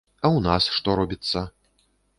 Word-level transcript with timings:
А 0.23 0.27
ў 0.29 0.39
нас 0.47 0.69
што 0.79 0.97
робіцца? 1.03 1.47